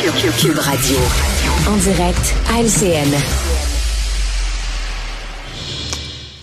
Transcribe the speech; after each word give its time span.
Cube 0.00 0.58
Radio. 0.58 0.96
En 1.68 1.76
direct 1.76 2.34
à 2.54 2.60
LCN. 2.62 3.12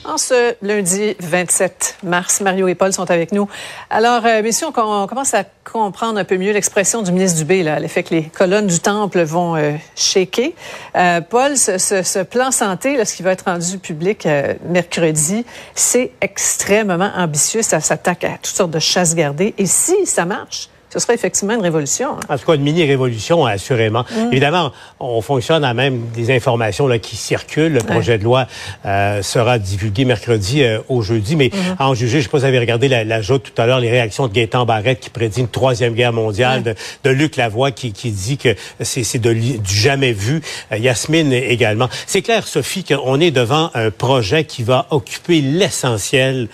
En 0.04 0.18
ce 0.18 0.55
lundi 0.62 1.16
27 1.20 2.00
mars, 2.04 2.41
Mario 2.41 2.68
et 2.68 2.76
Paul 2.76 2.91
sont 2.91 3.09
avec 3.09 3.31
nous. 3.31 3.48
Alors, 3.90 4.26
euh, 4.26 4.41
messieurs, 4.44 4.68
on, 4.76 4.81
on, 4.81 5.08
commence 5.08 5.34
à 5.34 5.45
comprendre 5.64 6.20
un 6.20 6.26
peu 6.26 6.38
mieux 6.38 6.52
l'expression 6.52 7.02
du 7.02 7.14
ministre 7.14 7.38
Dubé, 7.38 7.64
là, 7.64 7.80
l'effet 7.80 8.04
que 8.04 8.14
les 8.14 8.23
colonnes 8.23 8.68
du 8.68 8.80
temple 8.80 9.23
vont 9.23 9.56
euh, 9.56 9.72
shaker. 9.95 10.50
Euh, 10.98 11.22
Paul, 11.22 11.56
ce, 11.56 11.78
ce, 11.78 12.03
ce, 12.03 12.20
plan 12.20 12.52
santé, 12.52 12.98
là, 12.98 13.06
ce 13.06 13.16
qui 13.16 13.23
va 13.23 13.31
être 13.31 13.45
rendu 13.45 13.78
public 13.78 14.26
euh, 14.26 14.53
mercredi, 14.67 15.45
c'est 15.76 16.12
extrêmement 16.20 17.12
ambitieux. 17.16 17.62
Ça 17.62 17.80
s'attaque 17.80 18.26
à 18.26 18.31
toutes 18.31 18.56
sortes 18.56 18.72
de 18.72 18.80
chasses 18.80 19.16
gardées. 19.16 19.53
Et 19.58 19.66
si 19.66 20.06
ça 20.06 20.26
marche, 20.26 20.70
ce 20.95 21.02
serait 21.02 21.13
effectivement 21.13 21.55
une 21.55 21.62
révolution. 21.62 22.12
Hein. 22.12 22.20
En 22.30 22.38
tout 22.38 22.45
cas, 22.45 22.55
une 22.55 22.62
mini-révolution, 22.62 23.45
assurément. 23.45 24.05
Mmh. 24.09 24.31
Évidemment, 24.31 24.72
on 25.02 25.22
fonctionne 25.22 25.66
à 25.66 25.73
même 25.73 26.08
des 26.16 26.33
informations 26.33 26.88
là, 26.88 27.00
qui 27.00 27.17
circulent. 27.17 27.73
Le 27.73 27.81
projet 27.81 28.14
ouais. 28.14 28.17
de 28.17 28.23
loi 28.23 28.47
euh, 28.86 29.22
sera 29.22 29.59
divulgué 29.59 30.05
mercredi 30.05 30.64
euh, 30.64 30.80
au 30.88 31.02
jeudi, 31.02 31.36
mais 31.36 31.52
mmh. 31.52 31.58
à 31.80 31.89
en 31.89 31.94
juger, 31.95 32.14
je 32.14 32.17
ne 32.17 32.23
sais 32.23 32.30
pas 32.30 32.38
si 32.38 32.44
vous 32.44 32.47
avez 32.47 32.59
regardé 32.59 32.88
la, 32.88 33.03
la 33.03 33.22
joute 33.22 33.52
tout 33.53 33.61
à 33.61 33.66
l'heure, 33.66 33.81
les 33.81 33.92
réactions 33.92 34.28
de 34.28 34.33
Gaétan 34.33 34.66
Barrette 34.66 35.02
qui 35.02 35.09
prédit 35.09 35.42
une 35.42 35.50
troisième 35.50 35.94
guerre 35.94 36.14
mondiale, 36.14 36.64
ouais. 36.66 36.75
de, 37.03 37.09
de, 37.09 37.16
Luc 37.16 37.36
Lavoie 37.36 37.72
qui, 37.72 37.92
qui 37.92 38.11
dit 38.11 38.38
que 38.38 38.55
c'est 38.80 39.17
du 39.17 39.59
jamais 39.66 40.14
vu, 40.14 40.42
euh, 40.72 40.77
Yasmine 40.77 41.33
également. 41.33 41.89
C'est 42.08 42.22
clair, 42.22 42.48
Sophie, 42.48 42.86
qu'on 42.86 43.20
est 43.20 43.31
devant 43.31 43.70
un 43.73 43.92
projet 43.92 44.45
qui 44.45 44.64
va 44.64 44.88
occuper 44.92 45.42
l'essentiel 45.42 46.48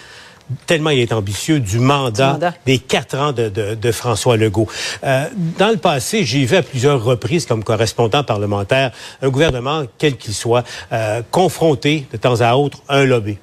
tellement 0.67 0.89
il 0.89 0.99
est 0.99 1.13
ambitieux, 1.13 1.59
du 1.59 1.79
mandat, 1.79 2.33
mandat. 2.33 2.53
des 2.65 2.77
quatre 2.77 3.17
ans 3.17 3.31
de, 3.31 3.49
de, 3.49 3.75
de 3.75 3.91
François 3.91 4.37
Legault. 4.37 4.67
Euh, 5.03 5.25
dans 5.57 5.69
le 5.69 5.77
passé, 5.77 6.25
j'ai 6.25 6.45
vu 6.45 6.55
à 6.55 6.63
plusieurs 6.63 7.03
reprises 7.03 7.45
comme 7.45 7.63
correspondant 7.63 8.23
parlementaire 8.23 8.91
un 9.21 9.29
gouvernement, 9.29 9.83
quel 9.97 10.17
qu'il 10.17 10.33
soit, 10.33 10.63
euh, 10.91 11.21
confronté 11.31 12.07
de 12.11 12.17
temps 12.17 12.41
à 12.41 12.55
autre 12.55 12.79
un 12.89 13.05
lobby. 13.05 13.37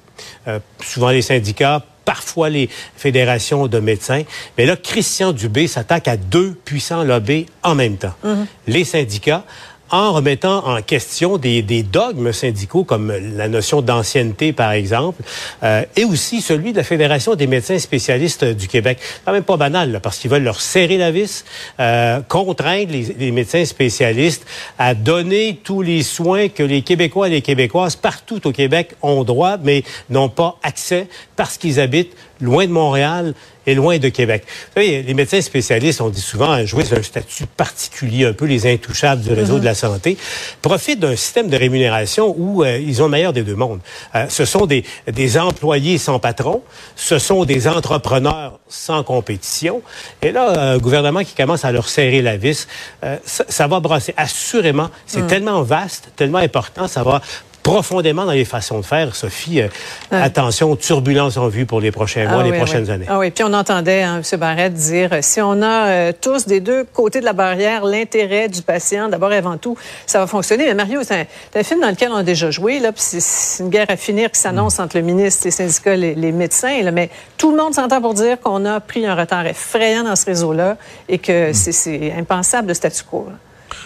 Euh, 0.47 0.59
souvent 0.83 1.09
les 1.09 1.21
syndicats, 1.21 1.83
parfois 2.05 2.49
les 2.49 2.69
fédérations 2.95 3.67
de 3.67 3.79
médecins. 3.79 4.23
Mais 4.57 4.65
là, 4.65 4.75
Christian 4.75 5.31
Dubé 5.31 5.67
s'attaque 5.67 6.07
à 6.07 6.17
deux 6.17 6.53
puissants 6.65 7.03
lobbies 7.03 7.45
en 7.63 7.75
même 7.75 7.97
temps. 7.97 8.15
Mm 8.23 8.29
-hmm. 8.29 8.45
Les 8.67 8.83
syndicats, 8.83 9.43
en 9.91 10.13
remettant 10.13 10.65
en 10.67 10.81
question 10.81 11.37
des, 11.37 11.61
dogmes 11.83 12.31
syndicaux 12.33 12.83
comme 12.83 13.11
la 13.35 13.47
notion 13.47 13.81
d'ancienneté, 13.81 14.53
par 14.53 14.71
exemple, 14.71 15.23
euh, 15.63 15.83
et 15.95 16.05
aussi 16.05 16.41
celui 16.41 16.71
de 16.71 16.77
la 16.77 16.83
Fédération 16.83 17.35
des 17.35 17.47
médecins 17.47 17.79
spécialistes 17.79 18.43
du 18.43 18.67
Québec. 18.67 18.99
Quand 19.25 19.31
même 19.31 19.43
pas 19.43 19.57
banal, 19.57 19.91
là, 19.91 19.99
parce 19.99 20.17
qu'ils 20.17 20.29
veulent 20.29 20.43
leur 20.43 20.61
serrer 20.61 20.97
la 20.97 21.11
vis, 21.11 21.45
euh, 21.79 22.19
contraindre 22.27 22.91
les, 22.91 23.15
les, 23.17 23.31
médecins 23.31 23.65
spécialistes 23.65 24.45
à 24.77 24.93
donner 24.93 25.59
tous 25.63 25.81
les 25.81 26.03
soins 26.03 26.49
que 26.49 26.63
les 26.63 26.81
Québécois 26.81 27.27
et 27.27 27.31
les 27.31 27.41
Québécoises 27.41 27.95
partout 27.95 28.45
au 28.47 28.51
Québec 28.51 28.95
ont 29.01 29.23
droit, 29.23 29.57
mais 29.63 29.83
n'ont 30.09 30.29
pas 30.29 30.57
accès 30.63 31.07
parce 31.35 31.57
qu'ils 31.57 31.79
habitent 31.79 32.15
loin 32.41 32.65
de 32.65 32.71
Montréal 32.71 33.33
et 33.65 33.75
loin 33.75 33.97
de 33.97 34.09
Québec. 34.09 34.43
Vous 34.47 34.81
savez, 34.81 35.03
les 35.03 35.13
médecins 35.13 35.41
spécialistes, 35.41 36.01
on 36.01 36.09
dit 36.09 36.21
souvent, 36.21 36.65
jouer 36.65 36.83
un 36.91 37.03
statut 37.03 37.45
particulier, 37.45 38.25
un 38.25 38.33
peu 38.33 38.45
les 38.45 38.65
intouchables 38.71 39.21
du 39.21 39.31
réseau 39.33 39.55
mm 39.55 39.57
-hmm. 39.57 39.59
de 39.59 39.65
la 39.65 39.75
santé, 39.75 40.17
profitent 40.61 40.99
d'un 40.99 41.15
système 41.15 41.49
de 41.49 41.57
rémunération 41.57 42.33
où 42.37 42.63
euh, 42.63 42.79
ils 42.79 43.01
ont 43.01 43.05
le 43.05 43.11
meilleur 43.11 43.33
des 43.33 43.43
deux 43.43 43.55
mondes. 43.55 43.81
Euh, 44.15 44.25
ce 44.29 44.45
sont 44.45 44.65
des, 44.65 44.83
des 45.11 45.37
employés 45.37 45.97
sans 45.97 46.19
patron, 46.19 46.63
ce 46.95 47.19
sont 47.19 47.45
des 47.45 47.67
entrepreneurs 47.67 48.59
sans 48.67 49.03
compétition. 49.03 49.81
Et 50.21 50.31
là, 50.31 50.73
un 50.73 50.77
gouvernement 50.77 51.23
qui 51.23 51.35
commence 51.35 51.63
à 51.65 51.71
leur 51.71 51.87
serrer 51.89 52.21
la 52.21 52.37
vis, 52.37 52.67
euh, 53.03 53.17
ça, 53.25 53.43
ça, 53.47 53.67
va 53.67 53.79
brasser. 53.79 54.13
Assurément, 54.17 54.89
c'est 55.05 55.21
mm. 55.21 55.27
tellement 55.27 55.61
vaste, 55.61 56.09
tellement 56.15 56.39
important, 56.39 56.87
ça 56.87 57.03
va 57.03 57.21
profondément 57.63 58.25
dans 58.25 58.31
les 58.31 58.45
façons 58.45 58.79
de 58.79 58.85
faire. 58.85 59.15
Sophie, 59.15 59.61
euh, 59.61 59.67
ah. 60.11 60.23
attention 60.23 60.71
aux 60.71 60.75
turbulences 60.75 61.37
en 61.37 61.47
vue 61.47 61.65
pour 61.65 61.81
les 61.81 61.91
prochains 61.91 62.27
mois, 62.27 62.41
ah, 62.41 62.43
les 62.43 62.51
oui, 62.51 62.57
prochaines 62.57 62.85
oui. 62.85 62.91
années. 62.91 63.05
Ah 63.07 63.19
oui, 63.19 63.31
puis 63.31 63.43
on 63.43 63.53
entendait 63.53 64.01
hein, 64.03 64.21
M. 64.21 64.39
Barrette 64.39 64.73
dire, 64.73 65.09
si 65.21 65.41
on 65.41 65.61
a 65.61 65.87
euh, 65.87 66.11
tous 66.19 66.45
des 66.45 66.59
deux 66.59 66.83
côtés 66.83 67.19
de 67.19 67.25
la 67.25 67.33
barrière 67.33 67.85
l'intérêt 67.85 68.49
du 68.49 68.61
patient, 68.61 69.09
d'abord 69.09 69.31
et 69.33 69.37
avant 69.37 69.57
tout, 69.57 69.77
ça 70.05 70.19
va 70.19 70.27
fonctionner. 70.27 70.65
Mais 70.65 70.73
Mario, 70.73 71.01
c'est 71.03 71.21
un, 71.21 71.25
un, 71.59 71.63
film 71.63 71.81
dans 71.81 71.89
lequel 71.89 72.11
on 72.11 72.17
a 72.17 72.23
déjà 72.23 72.51
joué, 72.51 72.79
là, 72.79 72.91
puis 72.91 73.03
c'est 73.03 73.63
une 73.63 73.69
guerre 73.69 73.89
à 73.89 73.97
finir 73.97 74.31
qui 74.31 74.39
s'annonce 74.39 74.79
mm. 74.79 74.83
entre 74.83 74.97
le 74.97 75.03
ministre, 75.03 75.41
les 75.45 75.51
syndicats, 75.51 75.95
les, 75.95 76.15
les 76.15 76.31
médecins, 76.31 76.81
là, 76.81 76.91
mais 76.91 77.09
tout 77.37 77.51
le 77.51 77.57
monde 77.57 77.73
s'entend 77.73 78.01
pour 78.01 78.13
dire 78.13 78.39
qu'on 78.39 78.65
a 78.65 78.79
pris 78.79 79.05
un 79.05 79.15
retard 79.15 79.45
effrayant 79.45 80.03
dans 80.03 80.15
ce 80.15 80.25
réseau-là 80.25 80.77
et 81.07 81.19
que 81.19 81.51
mm. 81.51 81.53
c'est 81.53 82.13
impensable 82.17 82.69
le 82.69 82.73
statu 82.73 83.03
quo. 83.03 83.27
Là. 83.29 83.35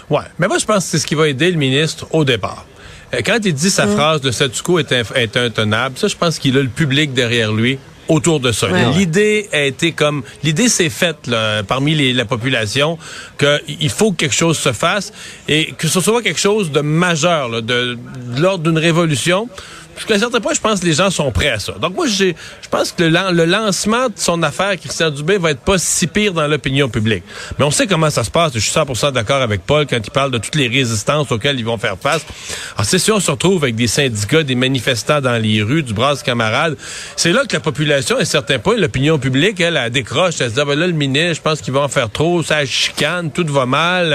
Ouais, 0.10 0.26
mais 0.38 0.48
moi 0.48 0.58
je 0.58 0.66
pense 0.66 0.86
que 0.86 0.92
c'est 0.92 1.00
ce 1.00 1.08
qui 1.08 1.16
va 1.16 1.28
aider 1.28 1.50
le 1.52 1.58
ministre 1.58 2.08
au 2.12 2.24
départ. 2.24 2.66
Euh, 3.14 3.22
quand 3.26 3.40
il 3.44 3.54
dit 3.54 3.70
sa 3.70 3.86
mmh. 3.86 3.96
phrase, 3.96 4.24
le 4.24 4.32
statu 4.32 4.62
quo 4.64 4.80
est, 4.80 4.92
est 4.92 5.38
intenable, 5.38 5.98
ça, 5.98 6.08
je 6.08 6.16
pense 6.16 6.40
qu'il 6.40 6.58
a 6.58 6.62
le 6.62 6.70
public 6.70 7.14
derrière 7.14 7.52
lui 7.54 7.78
autour 8.08 8.40
de 8.40 8.52
ça. 8.52 8.70
Ouais. 8.70 8.92
L'idée 8.92 9.48
a 9.54 9.62
été 9.62 9.94
comme 9.94 10.24
l'idée 10.44 10.68
s'est 10.68 10.90
faite 10.90 11.28
là, 11.28 11.64
parmi 11.64 11.96
les, 11.96 12.14
la 12.14 12.26
population 12.26 12.98
qu'il 13.38 13.90
faut 13.90 14.12
que 14.12 14.18
quelque 14.18 14.36
chose 14.36 14.58
se 14.58 14.74
fasse 14.74 15.14
et 15.48 15.74
que 15.78 15.88
ce 15.88 16.02
soit 16.02 16.22
quelque 16.22 16.40
chose 16.40 16.72
de 16.72 16.82
majeur, 16.82 17.50
là, 17.50 17.62
de, 17.62 17.98
de 18.36 18.42
l'ordre 18.42 18.64
d'une 18.66 18.78
révolution. 18.78 19.48
Jusqu'à 19.96 20.16
un 20.16 20.20
certain 20.20 20.40
point, 20.40 20.54
je 20.54 20.60
pense 20.60 20.80
que 20.80 20.86
les 20.86 20.94
gens 20.94 21.10
sont 21.10 21.32
prêts 21.32 21.50
à 21.50 21.60
ça. 21.60 21.74
Donc 21.74 21.96
moi, 21.96 22.08
je 22.08 22.34
pense 22.72 22.92
que 22.92 23.04
le, 23.04 23.32
le, 23.32 23.46
lancement 23.46 24.08
de 24.08 24.14
son 24.16 24.42
affaire, 24.44 24.78
Christian 24.78 25.12
Dubé, 25.12 25.38
va 25.38 25.52
être 25.52 25.62
pas 25.62 25.78
si 25.78 26.08
pire 26.08 26.34
dans 26.34 26.48
l'opinion 26.48 26.90
publique. 26.90 27.24
Mais 27.60 27.66
on 27.66 27.72
sait 27.72 27.88
comment 27.88 28.10
ça 28.10 28.24
se 28.24 28.32
passe. 28.32 28.54
Je 28.54 28.60
suis 28.60 28.72
100% 28.72 29.12
d'accord 29.12 29.42
avec 29.42 29.62
Paul 29.62 29.86
quand 29.86 30.00
il 30.04 30.12
parle 30.12 30.32
de 30.32 30.38
toutes 30.38 30.56
les 30.56 30.68
résistances 30.68 31.32
auxquelles 31.32 31.60
ils 31.60 31.66
vont 31.66 31.78
faire 31.78 31.98
face. 32.00 32.26
Alors 32.76 32.86
c'est 32.86 33.00
si 33.00 33.12
on 33.12 33.20
se 33.20 33.32
retrouve 33.32 33.64
avec 33.64 33.76
des 33.76 33.88
syndicats, 33.88 34.44
des 34.44 34.56
manifestants 34.56 35.22
dans 35.22 35.42
les 35.42 35.62
rues, 35.62 35.84
du 35.84 35.94
bras 35.94 36.16
camarade, 36.24 36.76
c'est 37.16 37.32
là 37.32 37.46
que 37.46 37.54
la 37.54 37.60
population, 37.60 38.18
à 38.18 38.22
un 38.22 38.26
certain 38.26 38.60
point, 38.60 38.76
l'opinion 38.78 39.20
publique, 39.20 39.60
elle, 39.60 39.78
elle 39.78 39.92
décroche. 39.92 40.36
Elle 40.40 40.50
se 40.50 40.56
dit, 40.56 40.62
ah, 40.62 40.66
ben 40.66 40.78
là, 40.78 40.88
le 40.88 40.94
ministre, 40.94 41.36
je 41.36 41.42
pense 41.42 41.62
qu'il 41.62 41.74
va 41.74 41.82
en 41.82 41.88
faire 41.88 42.10
trop, 42.10 42.44
ça 42.44 42.66
chicane, 42.66 43.32
tout 43.32 43.46
va 43.48 43.66
mal, 43.66 44.14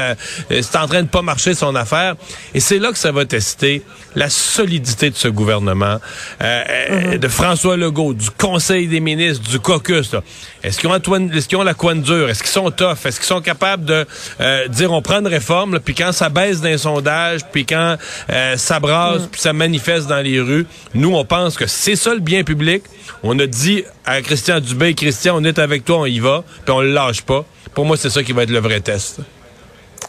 euh, 0.51 0.61
c'est 0.63 0.77
en 0.77 0.87
train 0.87 1.03
de 1.03 1.09
pas 1.09 1.23
marcher 1.23 1.55
son 1.55 1.75
affaire. 1.75 2.15
Et 2.55 2.61
c'est 2.61 2.79
là 2.79 2.93
que 2.93 2.99
ça 2.99 3.13
va 3.13 3.25
tester 3.25 3.83
la 4.15 4.31
solidité 4.31 5.11
de 5.11 5.17
ce 5.17 5.29
gouvernement 5.29 5.68
euh, 5.69 5.99
euh, 6.41 7.19
de 7.19 7.29
François 7.29 7.77
Legault, 7.77 8.15
du 8.15 8.31
Conseil 8.31 8.87
des 8.87 9.01
ministres, 9.01 9.49
du 9.49 9.59
caucus. 9.59 10.15
Est-ce 10.63 10.79
qu'ils 10.79 10.89
ont, 10.89 10.95
est 10.95 11.49
qu 11.49 11.57
ont, 11.57 11.63
la 11.63 11.75
coin 11.75 11.95
dure? 11.95 12.29
Est-ce 12.29 12.43
qu'ils 12.43 12.53
sont 12.53 12.71
tough? 12.71 13.05
Est-ce 13.05 13.19
qu'ils 13.19 13.27
sont 13.27 13.41
capables 13.41 13.85
de 13.85 14.07
euh, 14.41 14.69
dire 14.69 14.93
on 14.93 15.03
prend 15.03 15.21
une 15.21 15.27
réforme, 15.27 15.79
puis 15.81 15.95
quand 15.95 16.13
ça 16.13 16.29
baisse 16.29 16.61
dans 16.61 16.69
les 16.69 16.79
sondages, 16.79 17.41
puis 17.53 17.65
quand 17.65 17.97
euh, 18.31 18.57
ça 18.57 18.81
brasse, 18.81 19.23
mm. 19.23 19.29
puis 19.29 19.41
ça 19.41 19.53
manifeste 19.53 20.07
dans 20.09 20.21
les 20.21 20.41
rues, 20.41 20.67
nous, 20.95 21.15
on 21.15 21.25
pense 21.25 21.57
que 21.57 21.67
c'est 21.67 21.97
ça 21.97 22.15
le 22.15 22.21
bien 22.21 22.45
public. 22.45 22.83
On 23.23 23.39
a 23.39 23.47
dit 23.47 23.85
à 24.05 24.21
Christian 24.23 24.61
Dubé, 24.61 24.95
Christian, 24.95 25.37
on 25.39 25.45
est 25.45 25.59
avec 25.59 25.85
toi, 25.85 25.99
on 26.01 26.07
y 26.07 26.19
va, 26.19 26.45
puis 26.65 26.75
on 26.75 26.81
le 26.81 26.93
lâche 26.93 27.23
pas. 27.23 27.45
Pour 27.75 27.85
moi, 27.85 27.97
c'est 27.97 28.11
ça 28.11 28.23
qui 28.23 28.33
va 28.33 28.43
être 28.43 28.51
le 28.51 28.61
vrai 28.61 28.81
test. 28.81 29.21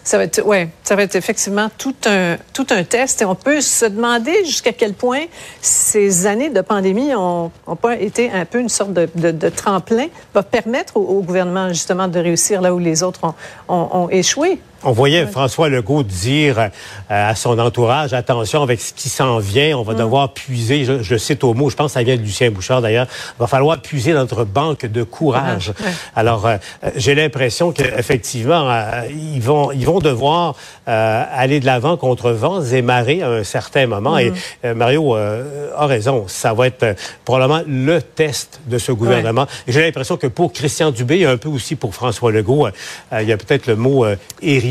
Ça 0.09 0.17
va 0.17 0.23
être, 0.23 0.43
ouais, 0.43 0.69
ça 0.83 0.95
va 0.95 1.03
être 1.03 1.13
effectivement 1.13 1.69
tout 1.77 1.93
un, 2.07 2.37
tout 2.51 2.65
un 2.71 2.83
test. 2.83 3.21
Et 3.21 3.25
on 3.25 3.35
peut 3.35 3.61
se 3.61 3.85
demander 3.85 4.43
jusqu'à 4.43 4.73
quel 4.73 4.95
point 4.95 5.25
ces 5.61 6.25
années 6.25 6.49
de 6.49 6.61
pandémie 6.61 7.13
ont, 7.13 7.51
ont 7.67 7.75
pas 7.75 7.95
été 7.95 8.31
un 8.31 8.45
peu 8.45 8.59
une 8.59 8.69
sorte 8.69 8.91
de, 8.91 9.07
de, 9.13 9.29
de 9.29 9.49
tremplin, 9.49 10.07
va 10.33 10.41
permettre 10.41 10.97
au, 10.97 11.01
au, 11.01 11.21
gouvernement 11.21 11.69
justement 11.69 12.07
de 12.07 12.17
réussir 12.19 12.59
là 12.59 12.73
où 12.73 12.79
les 12.79 13.03
autres 13.03 13.19
ont, 13.23 13.35
ont, 13.67 14.05
ont 14.05 14.09
échoué. 14.09 14.59
On 14.83 14.93
voyait 14.93 15.25
François 15.27 15.67
Legault 15.67 16.03
dire 16.03 16.57
euh, 16.57 16.69
à 17.09 17.35
son 17.35 17.59
entourage, 17.59 18.13
attention 18.13 18.63
avec 18.63 18.79
ce 18.79 18.93
qui 18.93 19.09
s'en 19.09 19.39
vient, 19.39 19.77
on 19.77 19.83
va 19.83 19.93
mm. 19.93 19.97
devoir 19.97 20.33
puiser, 20.33 20.85
je, 20.85 21.17
cite 21.17 21.43
au 21.43 21.53
mot, 21.53 21.69
je 21.69 21.75
pense 21.75 21.87
que 21.87 21.93
ça 21.93 22.03
vient 22.03 22.15
de 22.15 22.21
Lucien 22.21 22.49
Bouchard 22.49 22.81
d'ailleurs, 22.81 23.07
va 23.37 23.47
falloir 23.47 23.81
puiser 23.81 24.13
notre 24.13 24.45
banque 24.45 24.85
de 24.85 25.03
courage. 25.03 25.73
Alors, 26.15 26.45
euh, 26.47 26.57
j'ai 26.95 27.13
l'impression 27.13 27.71
qu'effectivement, 27.73 28.69
euh, 28.69 29.01
ils, 29.11 29.41
vont, 29.41 29.71
ils 29.73 29.85
vont 29.85 29.98
devoir 30.01 30.55
aller 30.85 31.59
de 31.59 31.65
l'avant 31.65 31.97
contre 31.97 32.31
vents 32.31 32.63
et 32.63 32.81
marées 32.81 33.21
à 33.21 33.29
un 33.29 33.43
certain 33.43 33.85
moment. 33.85 34.17
Et 34.17 34.31
mm. 34.63 34.73
Mario 34.73 35.15
a 35.15 35.85
raison, 35.85 36.25
ça 36.27 36.53
va 36.53 36.67
être 36.67 36.95
probablement 37.25 37.61
le 37.67 38.01
test 38.01 38.59
de 38.65 38.77
ce 38.77 38.91
gouvernement. 38.91 39.45
J'ai 39.67 39.81
l'impression 39.81 40.17
que 40.17 40.27
pour 40.27 40.51
Christian 40.51 40.91
Dubé, 40.91 41.19
et 41.19 41.25
un 41.25 41.37
peu 41.37 41.49
aussi 41.49 41.75
pour 41.75 41.93
François 41.93 42.31
Legault, 42.31 42.67
il 43.11 43.27
y 43.27 43.31
a 43.31 43.37
peut-être 43.37 43.67
le 43.67 43.75
mot 43.75 44.05
héritier 44.41 44.69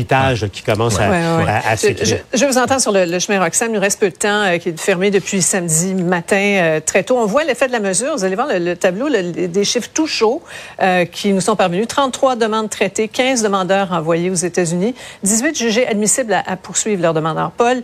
qui 0.51 0.63
commence 0.63 0.97
à, 0.99 1.75
s'écrire. 1.75 2.19
Je, 2.33 2.45
vous 2.45 2.57
entends 2.57 2.79
sur 2.79 2.91
le, 2.91 3.19
chemin 3.19 3.39
Roxham. 3.43 3.69
Il 3.69 3.75
nous 3.75 3.79
reste 3.79 3.99
peu 3.99 4.09
de 4.09 4.15
temps, 4.15 4.43
euh, 4.43 4.57
qui 4.57 4.69
est 4.69 4.79
fermé 4.79 5.11
depuis 5.11 5.41
samedi 5.41 5.93
matin 5.93 6.35
euh, 6.35 6.79
très 6.79 7.03
tôt. 7.03 7.17
On 7.17 7.25
voit 7.25 7.43
l'effet 7.43 7.67
de 7.67 7.71
la 7.71 7.79
mesure. 7.79 8.15
Vous 8.15 8.23
allez 8.23 8.35
voir 8.35 8.47
le, 8.49 8.75
tableau, 8.75 9.09
des 9.09 9.63
chiffres 9.63 9.89
tout 9.93 10.07
chauds 10.07 10.41
euh, 10.81 11.05
qui 11.05 11.33
nous 11.33 11.41
sont 11.41 11.55
parvenus. 11.55 11.87
33 11.87 12.35
demandes 12.35 12.69
traitées, 12.69 13.07
15 13.07 13.43
demandeurs 13.43 13.91
envoyés 13.91 14.29
aux 14.29 14.35
États-Unis, 14.35 14.95
18 15.23 15.57
jugés 15.57 15.87
admissibles 15.87 16.33
à, 16.33 16.55
poursuivre 16.57 17.01
leurs 17.01 17.13
demandeurs. 17.13 17.51
Paul, 17.51 17.81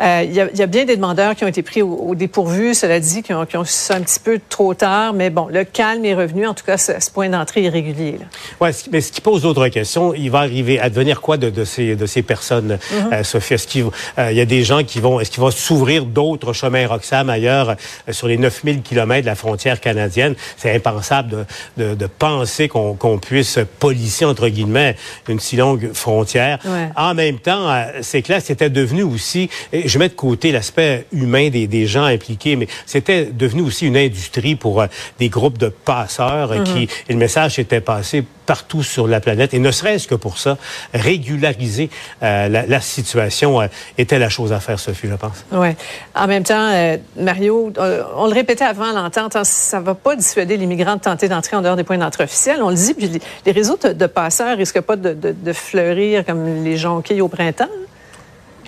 euh, 0.00 0.22
il 0.24 0.34
y, 0.34 0.62
a 0.62 0.66
bien 0.66 0.84
des 0.84 0.96
demandeurs 0.96 1.34
qui 1.34 1.44
ont 1.44 1.48
été 1.48 1.62
pris 1.62 1.82
au, 1.82 2.14
dépourvu, 2.14 2.74
cela 2.74 3.00
dit, 3.00 3.22
qui 3.22 3.32
ont, 3.32 3.46
qui 3.46 3.56
ont 3.56 3.64
su 3.64 3.92
un 3.92 4.00
petit 4.00 4.20
peu 4.20 4.40
trop 4.48 4.74
tard. 4.74 5.12
Mais 5.12 5.30
bon, 5.30 5.48
le 5.50 5.64
calme 5.64 6.04
est 6.04 6.14
revenu, 6.14 6.46
en 6.46 6.54
tout 6.54 6.64
cas, 6.64 6.76
ce, 6.76 6.92
ce 7.00 7.10
point 7.10 7.28
d'entrée 7.28 7.62
irrégulier. 7.62 8.18
Oui, 8.60 8.68
mais 8.92 9.00
ce 9.00 9.12
qui 9.12 9.20
pose 9.20 9.42
d'autres 9.42 9.68
questions, 9.68 10.12
il 10.14 10.30
va 10.30 10.40
arriver 10.40 10.78
à 10.78 10.90
devenir 10.90 11.20
quoi 11.20 11.36
de, 11.36 11.50
de 11.50 11.64
ces, 11.64 11.96
de 11.96 12.06
ces 12.06 12.22
personnes, 12.22 12.78
mm 12.92 13.10
-hmm. 13.10 13.22
Sophie? 13.24 13.54
Est-ce 13.54 13.66
qu'il 13.66 13.84
euh, 14.18 14.32
y 14.32 14.40
a 14.40 14.44
des 14.44 14.64
gens 14.64 14.82
qui 14.84 15.00
vont, 15.00 15.20
est-ce 15.20 15.30
qu'il 15.30 15.42
va 15.42 15.50
s'ouvrir 15.50 16.04
d'autres 16.04 16.52
chemins 16.52 16.86
Roxham 16.86 17.30
ailleurs 17.30 17.70
euh, 17.70 18.12
sur 18.12 18.28
les 18.28 18.36
9000 18.36 18.82
kilomètres 18.82 19.22
de 19.22 19.30
la 19.30 19.34
frontière 19.34 19.80
canadienne? 19.80 20.34
C'est 20.56 20.74
impensable 20.74 21.30
de, 21.30 21.84
de, 21.84 21.94
de 21.94 22.06
penser 22.06 22.68
qu'on 22.68 22.94
qu'on 22.94 23.18
puisse 23.18 23.58
polisser, 23.78 24.24
entre 24.24 24.48
guillemets, 24.48 24.96
une 25.28 25.40
si 25.40 25.56
longue 25.56 25.92
frontière. 25.92 26.58
En 26.96 27.14
même 27.14 27.38
temps, 27.38 27.66
c'est 28.02 28.22
que 28.22 28.32
là, 28.32 28.40
c'était 28.40 28.70
devenu 28.70 29.02
aussi, 29.02 29.48
je 29.88 29.98
mets 29.98 30.08
de 30.08 30.14
côté 30.14 30.52
l'aspect 30.52 31.06
humain 31.12 31.48
des, 31.48 31.66
des, 31.66 31.86
gens 31.86 32.04
impliqués, 32.04 32.56
mais 32.56 32.68
c'était 32.86 33.26
devenu 33.26 33.62
aussi 33.62 33.86
une 33.86 33.96
industrie 33.96 34.56
pour 34.56 34.80
euh, 34.80 34.86
des 35.18 35.28
groupes 35.28 35.58
de 35.58 35.68
passeurs 35.68 36.52
euh, 36.52 36.62
qui, 36.64 36.80
mhm. 36.80 36.88
et 37.08 37.12
le 37.12 37.18
message 37.18 37.58
était 37.58 37.80
passé 37.80 38.24
partout 38.46 38.82
sur 38.82 39.08
la 39.08 39.20
planète. 39.20 39.54
Et 39.54 39.58
ne 39.58 39.70
serait-ce 39.70 40.06
que 40.06 40.14
pour 40.14 40.38
ça, 40.38 40.56
régulariser 40.94 41.90
euh, 42.22 42.48
la, 42.48 42.66
la, 42.66 42.80
situation 42.80 43.60
était 43.98 44.18
la 44.18 44.28
chose 44.28 44.52
à 44.52 44.60
faire, 44.60 44.78
Sophie, 44.78 45.08
je 45.08 45.14
pense. 45.14 45.44
Oui. 45.50 45.68
En 46.14 46.26
même 46.28 46.44
temps, 46.44 46.96
Mario, 47.16 47.72
on 48.16 48.26
le 48.26 48.32
répétait 48.32 48.64
avant 48.64 48.92
l'entente, 48.92 49.34
hein, 49.34 49.42
ça 49.44 49.80
ne 49.80 49.84
va 49.84 49.94
pas 49.94 50.14
dissuader 50.14 50.56
les 50.56 50.66
migrants 50.66 50.94
de 50.94 51.00
tenter 51.00 51.28
d'entrer 51.28 51.56
en 51.56 51.62
dehors 51.62 51.76
des 51.76 51.82
points 51.82 51.98
d'entrée 51.98 52.24
officiels. 52.24 52.60
On 52.62 52.70
le 52.70 52.76
dit, 52.76 52.94
puis 52.94 53.20
les, 53.44 53.52
réseaux 53.52 53.78
de, 53.82 54.06
passeurs 54.06 54.56
risquent 54.56 54.80
pas 54.80 54.96
de, 54.96 55.12
de, 55.12 55.32
de 55.32 55.52
fleurir 55.52 56.24
comme 56.24 56.62
les 56.62 56.76
jonquilles 56.76 57.20
au 57.20 57.28
printemps. 57.28 57.68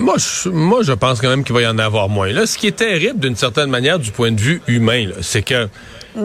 Moi 0.00 0.14
je, 0.18 0.48
moi, 0.48 0.82
je 0.82 0.92
pense 0.92 1.20
quand 1.20 1.28
même 1.28 1.44
qu'il 1.44 1.54
va 1.54 1.62
y 1.62 1.66
en 1.66 1.78
avoir 1.78 2.08
moins. 2.08 2.32
Là, 2.32 2.46
ce 2.46 2.56
qui 2.56 2.66
est 2.66 2.76
terrible 2.76 3.18
d'une 3.18 3.36
certaine 3.36 3.68
manière 3.68 3.98
du 3.98 4.12
point 4.12 4.30
de 4.30 4.40
vue 4.40 4.62
humain, 4.66 5.08
c'est 5.20 5.42
que 5.42 5.68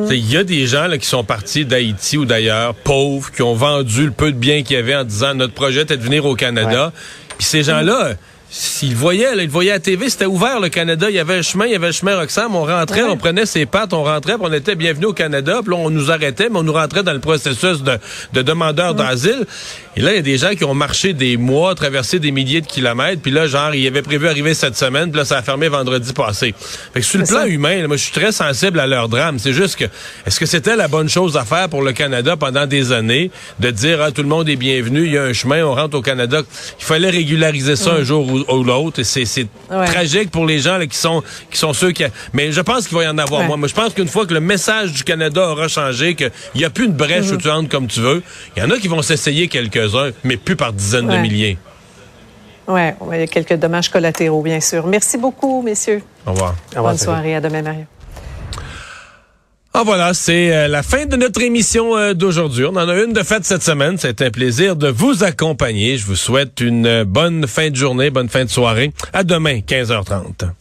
il 0.10 0.32
y 0.32 0.38
a 0.38 0.44
des 0.44 0.66
gens 0.66 0.88
là, 0.88 0.98
qui 0.98 1.06
sont 1.06 1.24
partis 1.24 1.66
d'Haïti 1.66 2.18
ou 2.18 2.26
d'ailleurs, 2.26 2.74
pauvres, 2.74 3.32
qui 3.32 3.42
ont 3.42 3.54
vendu 3.54 4.06
le 4.06 4.12
peu 4.12 4.32
de 4.32 4.38
biens 4.38 4.64
qu'il 4.64 4.76
y 4.76 4.80
avait 4.80 4.96
en 4.96 5.04
disant 5.04 5.36
notre 5.36 5.54
projet 5.54 5.84
était 5.84 5.98
de 5.98 6.04
venir 6.04 6.26
au 6.26 6.36
Canada. 6.36 6.92
Puis 7.38 7.46
ces 7.46 7.64
gens-là, 7.64 8.14
s'ils 8.56 8.96
voyaient, 8.96 9.36
là, 9.36 9.42
ils 9.42 9.50
voyaient 9.50 9.72
à 9.72 9.80
TV, 9.80 10.10
c'était 10.10 10.28
ouvert 10.28 10.60
le 10.60 10.70
Canada, 10.70 11.10
il 11.10 11.16
y 11.16 11.20
avait 11.20 11.38
un 11.38 11.42
chemin, 11.42 11.66
il 11.66 11.72
y 11.72 11.76
avait 11.76 11.88
le 11.88 11.92
chemin 11.92 12.16
Roxham, 12.16 12.56
on 12.56 12.66
rentrait, 12.66 13.02
on 13.02 13.18
prenait 13.18 13.48
ses 13.48 13.66
pattes, 13.66 13.94
on 13.94 14.04
rentrait, 14.04 14.36
puis 14.36 14.44
on 14.48 14.54
était 14.54 14.76
bienvenus 14.76 15.08
au 15.08 15.14
Canada, 15.14 15.62
puis 15.64 15.74
là, 15.74 15.80
on 15.80 15.90
nous 15.90 16.12
arrêtait, 16.12 16.50
mais 16.50 16.60
on 16.60 16.64
nous 16.64 16.74
rentrait 16.74 17.02
dans 17.02 17.14
le 17.14 17.20
processus 17.20 17.82
de, 17.82 17.98
de 18.34 18.42
demandeurs 18.44 18.94
d'asile. 18.94 19.48
Et 19.96 20.02
là, 20.02 20.12
il 20.12 20.18
y 20.18 20.20
a 20.20 20.22
des 20.22 20.38
gens 20.38 20.52
qui 20.52 20.66
ont 20.66 20.76
marché 20.76 21.14
des 21.14 21.36
mois, 21.36 21.74
traversé 21.74 22.20
des 22.20 22.30
milliers 22.30 22.62
de 22.62 22.68
kilomètres, 22.68 23.24
puis 23.24 23.32
là, 23.32 23.48
genre, 23.48 23.74
ils 23.74 23.88
avaient 23.88 24.04
prévu 24.04 24.28
arriver 24.28 24.54
cette 24.54 24.78
semaine, 24.78 25.10
puis 25.10 25.18
là, 25.18 25.26
ça 25.26 25.40
a 25.40 25.42
fermé 25.42 25.68
vendredi 25.68 26.14
passé. 26.14 26.54
Fait 26.94 27.00
que 27.00 27.06
sur 27.06 27.20
le 27.20 27.26
plan 27.26 27.46
humain, 27.46 27.88
moi, 27.88 27.98
je 27.98 28.04
suis 28.04 28.14
très 28.14 28.32
sensible 28.32 28.80
à 28.80 28.86
leur 28.86 29.10
drame. 29.10 29.40
C'est 29.40 29.54
juste 29.54 29.78
que, 29.78 29.86
est-ce 30.28 30.40
que 30.40 30.46
c'était 30.46 30.76
la 30.76 30.88
bonne 30.88 31.10
chose 31.10 31.38
à 31.38 31.44
faire 31.44 31.70
pour 31.70 31.82
le 31.82 31.92
Canada 31.92 32.38
pendant 32.38 32.68
des 32.68 32.92
années, 32.92 33.32
de 33.60 33.72
dire, 33.72 34.00
ah, 34.00 34.12
tout 34.12 34.22
le 34.22 34.30
monde 34.30 34.48
est 34.48 34.58
bienvenu, 34.58 35.06
il 35.06 35.14
y 35.14 35.18
a 35.18 35.24
un 35.24 35.34
chemin, 35.34 35.64
on 35.66 35.74
rentre 35.74 35.98
au 35.98 36.04
Canada? 36.04 36.44
Il 36.80 36.86
fallait 36.86 37.10
régulariser 37.10 37.76
ça 37.76 37.94
un 37.94 38.04
jour 38.04 38.32
ou 38.32 38.43
ou, 38.50 38.64
l'autre. 38.64 39.04
C'est 39.04 39.48
tragique 39.68 40.32
pour 40.32 40.46
les 40.46 40.60
gens 40.60 40.78
là, 40.78 40.88
qui 40.88 40.98
sont 40.98 41.24
qui 41.50 41.58
sont 41.58 41.74
ceux 41.74 41.92
qui. 41.92 42.04
Mais 42.34 42.52
je 42.52 42.62
pense 42.62 42.88
qu'il 42.88 42.98
va 42.98 43.04
y 43.04 43.08
en 43.08 43.18
avoir 43.18 43.44
Moi, 43.44 43.68
je 43.68 43.74
pense 43.74 43.94
qu'une 43.94 44.08
fois 44.08 44.26
que 44.26 44.34
le 44.34 44.40
message 44.40 44.94
du 44.94 45.04
Canada 45.04 45.50
aura 45.50 45.68
changé, 45.68 46.16
qu'il 46.16 46.32
n'y 46.56 46.66
a 46.66 46.70
plus 46.70 46.86
une 46.86 46.94
brèche 46.94 47.32
où 47.32 47.38
tu 47.38 47.50
entres 47.50 47.70
comme 47.70 47.88
tu 47.88 48.00
veux, 48.00 48.24
il 48.56 48.64
y 48.64 48.66
en 48.66 48.70
a 48.70 48.78
qui 48.78 48.88
vont 48.88 49.02
s'essayer 49.02 49.48
quelques-uns, 49.48 50.12
mais 50.24 50.38
plus 50.38 50.56
par 50.56 50.74
dizaines 50.74 51.08
de 51.08 51.18
milliers. 51.18 51.58
Oui, 52.68 52.82
il 53.12 53.20
y 53.20 53.24
a 53.24 53.28
quelques 53.28 53.56
dommages 53.56 53.90
collatéraux, 53.90 54.42
bien 54.42 54.62
sûr. 54.62 54.88
Merci 54.88 55.18
beaucoup, 55.18 55.62
messieurs. 55.62 56.02
Au 56.26 56.32
revoir. 56.32 56.56
Bonne 56.76 56.98
soirée. 56.98 57.36
À 57.36 57.42
demain, 57.42 57.62
Mario. 57.62 57.84
Ah 59.76 59.82
voilà, 59.84 60.14
c'est 60.14 60.56
euh, 60.56 60.68
la 60.68 60.84
fin 60.84 61.08
de 61.08 61.16
notre 61.16 61.42
émission 61.42 61.98
euh, 61.98 62.14
d'aujourd'hui. 62.14 62.64
On 62.66 62.76
en 62.76 62.88
a 62.88 62.94
une 62.94 63.12
de 63.12 63.24
fête 63.24 63.44
cette 63.44 63.64
semaine. 63.64 63.98
C'est 63.98 64.22
un 64.22 64.30
plaisir 64.30 64.76
de 64.76 64.88
vous 64.88 65.24
accompagner. 65.24 65.98
Je 65.98 66.06
vous 66.06 66.16
souhaite 66.16 66.60
une 66.60 67.04
bonne 67.04 67.48
fin 67.48 67.72
de 67.72 67.76
journée, 67.76 68.12
bonne 68.12 68.30
fin 68.30 68.46
de 68.46 68.52
soirée. 68.52 68.94
À 69.14 69.24
demain, 69.24 69.62
15h30. 69.68 70.54